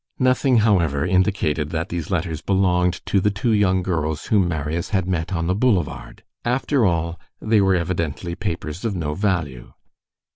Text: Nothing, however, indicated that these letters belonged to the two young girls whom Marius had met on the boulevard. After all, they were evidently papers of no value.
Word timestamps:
Nothing, 0.17 0.57
however, 0.65 1.05
indicated 1.05 1.69
that 1.69 1.89
these 1.89 2.09
letters 2.09 2.41
belonged 2.41 3.05
to 3.05 3.19
the 3.19 3.29
two 3.29 3.51
young 3.51 3.83
girls 3.83 4.25
whom 4.25 4.47
Marius 4.47 4.89
had 4.89 5.05
met 5.07 5.31
on 5.31 5.45
the 5.45 5.53
boulevard. 5.53 6.23
After 6.43 6.87
all, 6.87 7.19
they 7.39 7.61
were 7.61 7.75
evidently 7.75 8.33
papers 8.33 8.83
of 8.83 8.95
no 8.95 9.13
value. 9.13 9.73